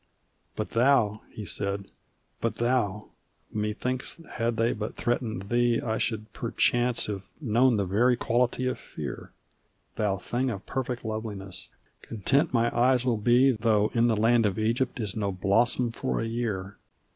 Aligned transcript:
"But 0.55 0.71
thou!" 0.71 1.21
he 1.29 1.45
said; 1.45 1.91
"but 2.39 2.55
thou! 2.55 3.09
Methinks 3.53 4.19
had 4.31 4.57
they 4.57 4.73
but 4.73 4.95
threatened 4.95 5.43
thee 5.49 5.79
I 5.79 5.99
should 5.99 6.33
perchance 6.33 7.05
have 7.05 7.25
known 7.39 7.77
the 7.77 7.85
very 7.85 8.15
quality 8.17 8.65
of 8.65 8.79
fear; 8.79 9.31
Thou 9.97 10.17
thing 10.17 10.49
of 10.49 10.65
perfect 10.65 11.05
loveliness! 11.05 11.69
Content 12.01 12.51
mine 12.51 12.71
eyes 12.73 13.05
will 13.05 13.17
be 13.17 13.51
Though 13.51 13.91
in 13.93 14.07
the 14.07 14.17
land 14.17 14.47
of 14.47 14.57
Egypt 14.57 14.99
is 14.99 15.15
no 15.15 15.31
blossom 15.31 15.91
for 15.91 16.19
a 16.19 16.25
year. 16.25 16.77